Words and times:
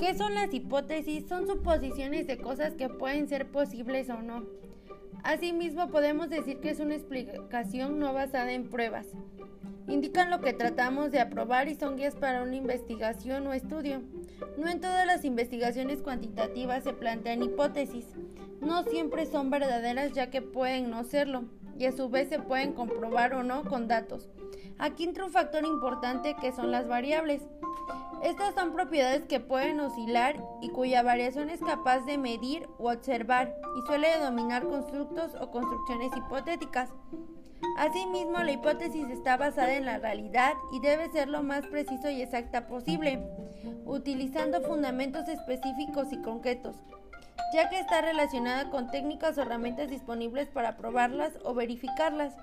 ¿Qué 0.00 0.14
son 0.16 0.32
las 0.32 0.54
hipótesis? 0.54 1.28
Son 1.28 1.46
suposiciones 1.46 2.26
de 2.26 2.38
cosas 2.38 2.72
que 2.72 2.88
pueden 2.88 3.28
ser 3.28 3.48
posibles 3.48 4.08
o 4.08 4.22
no. 4.22 4.46
Asimismo, 5.22 5.90
podemos 5.90 6.30
decir 6.30 6.58
que 6.58 6.70
es 6.70 6.80
una 6.80 6.94
explicación 6.94 7.98
no 7.98 8.14
basada 8.14 8.50
en 8.52 8.70
pruebas. 8.70 9.08
Indican 9.88 10.30
lo 10.30 10.40
que 10.40 10.54
tratamos 10.54 11.12
de 11.12 11.20
aprobar 11.20 11.68
y 11.68 11.74
son 11.74 11.96
guías 11.96 12.16
para 12.16 12.42
una 12.42 12.56
investigación 12.56 13.46
o 13.46 13.52
estudio. 13.52 14.00
No 14.56 14.70
en 14.70 14.80
todas 14.80 15.04
las 15.06 15.26
investigaciones 15.26 16.00
cuantitativas 16.00 16.82
se 16.82 16.94
plantean 16.94 17.42
hipótesis. 17.42 18.06
No 18.62 18.84
siempre 18.84 19.26
son 19.26 19.50
verdaderas 19.50 20.12
ya 20.12 20.30
que 20.30 20.40
pueden 20.40 20.88
no 20.88 21.04
serlo 21.04 21.44
y 21.80 21.86
a 21.86 21.92
su 21.92 22.10
vez 22.10 22.28
se 22.28 22.38
pueden 22.38 22.74
comprobar 22.74 23.32
o 23.32 23.42
no 23.42 23.64
con 23.64 23.88
datos. 23.88 24.28
Aquí 24.78 25.04
entra 25.04 25.24
un 25.24 25.32
factor 25.32 25.64
importante 25.64 26.36
que 26.38 26.52
son 26.52 26.70
las 26.70 26.86
variables. 26.86 27.40
Estas 28.22 28.54
son 28.54 28.74
propiedades 28.74 29.22
que 29.24 29.40
pueden 29.40 29.80
oscilar 29.80 30.44
y 30.60 30.68
cuya 30.68 31.02
variación 31.02 31.48
es 31.48 31.60
capaz 31.60 32.00
de 32.04 32.18
medir 32.18 32.68
o 32.78 32.92
observar 32.92 33.56
y 33.78 33.86
suele 33.86 34.08
dominar 34.18 34.68
constructos 34.68 35.34
o 35.40 35.50
construcciones 35.50 36.14
hipotéticas. 36.14 36.90
Asimismo, 37.78 38.40
la 38.40 38.52
hipótesis 38.52 39.08
está 39.08 39.38
basada 39.38 39.74
en 39.74 39.86
la 39.86 39.98
realidad 39.98 40.52
y 40.72 40.80
debe 40.80 41.10
ser 41.10 41.28
lo 41.28 41.42
más 41.42 41.66
preciso 41.66 42.10
y 42.10 42.20
exacta 42.20 42.66
posible, 42.66 43.26
utilizando 43.86 44.60
fundamentos 44.60 45.28
específicos 45.28 46.12
y 46.12 46.20
concretos, 46.20 46.76
ya 47.52 47.68
que 47.68 47.80
está 47.80 48.00
relacionada 48.00 48.70
con 48.70 48.90
técnicas 48.90 49.36
o 49.36 49.42
herramientas 49.42 49.90
disponibles 49.90 50.48
para 50.48 50.76
probarlas 50.76 51.32
o 51.44 51.54
verificarlas. 51.54 52.34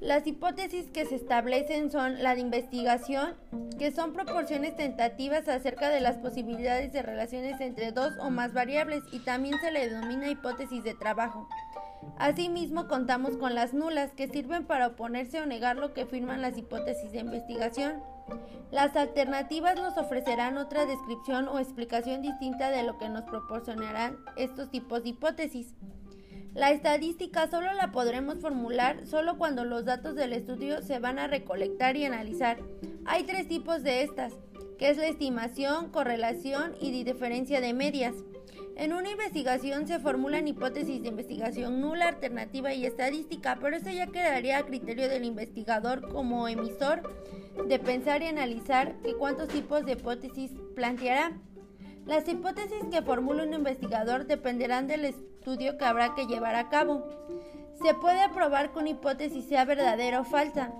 Las 0.00 0.26
hipótesis 0.26 0.90
que 0.90 1.04
se 1.04 1.16
establecen 1.16 1.90
son 1.90 2.22
la 2.22 2.34
de 2.34 2.40
investigación, 2.40 3.34
que 3.78 3.90
son 3.90 4.12
proporciones 4.12 4.76
tentativas 4.76 5.48
acerca 5.48 5.88
de 5.88 6.00
las 6.00 6.18
posibilidades 6.18 6.92
de 6.92 7.02
relaciones 7.02 7.60
entre 7.60 7.90
dos 7.90 8.12
o 8.20 8.30
más 8.30 8.52
variables 8.52 9.02
y 9.10 9.20
también 9.20 9.58
se 9.60 9.72
le 9.72 9.88
denomina 9.88 10.28
hipótesis 10.28 10.84
de 10.84 10.94
trabajo. 10.94 11.48
Asimismo, 12.18 12.86
contamos 12.88 13.36
con 13.36 13.54
las 13.54 13.74
nulas, 13.74 14.12
que 14.12 14.28
sirven 14.28 14.66
para 14.66 14.88
oponerse 14.88 15.40
o 15.40 15.46
negar 15.46 15.76
lo 15.76 15.92
que 15.92 16.02
afirman 16.02 16.42
las 16.42 16.56
hipótesis 16.56 17.12
de 17.12 17.18
investigación. 17.18 18.02
Las 18.70 18.96
alternativas 18.96 19.76
nos 19.76 19.96
ofrecerán 19.98 20.56
otra 20.58 20.86
descripción 20.86 21.48
o 21.48 21.58
explicación 21.58 22.22
distinta 22.22 22.70
de 22.70 22.82
lo 22.82 22.98
que 22.98 23.08
nos 23.08 23.24
proporcionarán 23.24 24.16
estos 24.36 24.70
tipos 24.70 25.02
de 25.02 25.10
hipótesis. 25.10 25.74
La 26.54 26.70
estadística 26.70 27.48
solo 27.48 27.72
la 27.72 27.90
podremos 27.90 28.38
formular 28.38 29.06
solo 29.06 29.38
cuando 29.38 29.64
los 29.64 29.84
datos 29.84 30.14
del 30.14 30.32
estudio 30.32 30.82
se 30.82 31.00
van 31.00 31.18
a 31.18 31.26
recolectar 31.26 31.96
y 31.96 32.04
analizar. 32.04 32.58
Hay 33.06 33.24
tres 33.24 33.48
tipos 33.48 33.82
de 33.82 34.02
estas, 34.02 34.32
que 34.78 34.90
es 34.90 34.96
la 34.96 35.08
estimación, 35.08 35.90
correlación 35.90 36.74
y 36.80 37.02
diferencia 37.02 37.60
de 37.60 37.74
medias. 37.74 38.14
En 38.76 38.92
una 38.92 39.10
investigación 39.10 39.86
se 39.86 40.00
formulan 40.00 40.48
hipótesis 40.48 41.00
de 41.00 41.08
investigación 41.08 41.80
nula, 41.80 42.08
alternativa 42.08 42.74
y 42.74 42.86
estadística, 42.86 43.56
pero 43.60 43.76
eso 43.76 43.90
ya 43.90 44.08
quedaría 44.08 44.58
a 44.58 44.66
criterio 44.66 45.08
del 45.08 45.24
investigador 45.24 46.08
como 46.08 46.48
emisor 46.48 47.02
de 47.68 47.78
pensar 47.78 48.22
y 48.22 48.26
analizar 48.26 49.00
que 49.02 49.14
cuántos 49.14 49.48
tipos 49.48 49.86
de 49.86 49.92
hipótesis 49.92 50.50
planteará. 50.74 51.38
Las 52.04 52.28
hipótesis 52.28 52.82
que 52.90 53.02
formula 53.02 53.44
un 53.44 53.54
investigador 53.54 54.26
dependerán 54.26 54.88
del 54.88 55.04
estudio 55.04 55.78
que 55.78 55.84
habrá 55.84 56.16
que 56.16 56.26
llevar 56.26 56.56
a 56.56 56.68
cabo. 56.68 57.06
Se 57.82 57.94
puede 57.94 58.28
probar 58.30 58.72
que 58.72 58.78
una 58.78 58.90
hipótesis 58.90 59.46
sea 59.46 59.64
verdadera 59.64 60.20
o 60.20 60.24
falsa. 60.24 60.72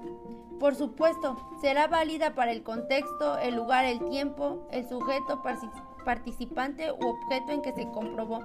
Por 0.59 0.75
supuesto, 0.75 1.37
será 1.61 1.89
válida 1.89 2.35
para 2.35 2.53
el 2.53 2.63
contexto, 2.63 3.39
el 3.39 3.57
lugar, 3.57 3.85
el 3.85 4.05
tiempo, 4.09 4.67
el 4.71 4.89
sujeto 4.89 5.43
participante 6.05 6.93
u 6.93 7.07
objeto 7.07 7.53
en 7.53 7.63
que 7.63 7.73
se 7.73 7.91
comprobó. 7.91 8.41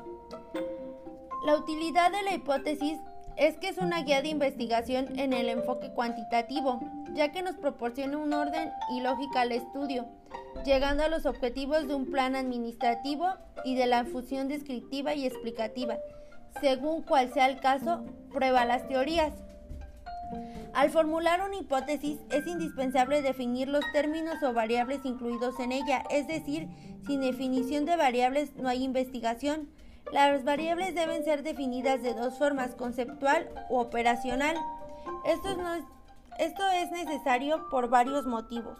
La 1.45 1.55
utilidad 1.55 2.11
de 2.11 2.23
la 2.23 2.33
hipótesis 2.33 2.99
es 3.37 3.57
que 3.57 3.69
es 3.69 3.77
una 3.77 4.01
guía 4.03 4.21
de 4.21 4.29
investigación 4.29 5.17
en 5.17 5.31
el 5.31 5.47
enfoque 5.47 5.91
cuantitativo, 5.93 6.79
ya 7.13 7.31
que 7.31 7.41
nos 7.41 7.55
proporciona 7.55 8.17
un 8.17 8.33
orden 8.33 8.69
y 8.91 8.99
lógica 8.99 9.41
al 9.41 9.53
estudio 9.53 10.07
llegando 10.65 11.03
a 11.03 11.09
los 11.09 11.25
objetivos 11.25 11.87
de 11.87 11.95
un 11.95 12.05
plan 12.05 12.35
administrativo 12.35 13.27
y 13.63 13.75
de 13.75 13.87
la 13.87 14.05
fusión 14.05 14.47
descriptiva 14.47 15.13
y 15.13 15.25
explicativa. 15.25 15.97
Según 16.61 17.03
cual 17.03 17.31
sea 17.33 17.47
el 17.47 17.59
caso, 17.59 18.03
prueba 18.33 18.65
las 18.65 18.87
teorías. 18.87 19.33
Al 20.73 20.89
formular 20.91 21.41
una 21.41 21.57
hipótesis 21.57 22.19
es 22.29 22.45
indispensable 22.45 23.21
definir 23.21 23.67
los 23.67 23.83
términos 23.91 24.41
o 24.43 24.53
variables 24.53 25.03
incluidos 25.03 25.59
en 25.59 25.71
ella, 25.71 26.03
es 26.11 26.27
decir, 26.27 26.67
sin 27.05 27.21
definición 27.21 27.85
de 27.85 27.95
variables 27.95 28.55
no 28.55 28.69
hay 28.69 28.83
investigación. 28.83 29.69
Las 30.11 30.43
variables 30.43 30.95
deben 30.95 31.23
ser 31.23 31.43
definidas 31.43 32.01
de 32.01 32.13
dos 32.13 32.37
formas, 32.37 32.75
conceptual 32.75 33.49
u 33.69 33.77
operacional. 33.77 34.55
Esto, 35.25 35.49
esto 36.37 36.63
es 36.71 36.91
necesario 36.91 37.67
por 37.69 37.89
varios 37.89 38.25
motivos. 38.25 38.77